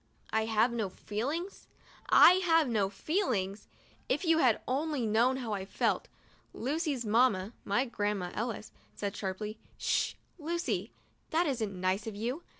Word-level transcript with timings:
1 0.31 0.47
have 0.47 0.71
no 0.71 0.89
feelings? 0.89 1.67
I 2.09 2.41
have 2.43 2.67
no 2.67 2.89
feelings? 2.89 3.67
If 4.09 4.25
you 4.25 4.39
had 4.39 4.59
only 4.67 5.05
known 5.05 5.37
how 5.37 5.53
I 5.53 5.63
felt! 5.63 6.07
Lucy's 6.55 7.05
mamma 7.05 7.53
(my 7.65 7.85
Grandma 7.85 8.31
Ellis) 8.33 8.71
said, 8.95 9.15
sharply," 9.15 9.59
'Sh! 9.77 10.15
Lucy, 10.39 10.91
that 11.29 11.45
isn't 11.45 11.79
nice 11.79 12.07
of 12.07 12.15
you. 12.15 12.41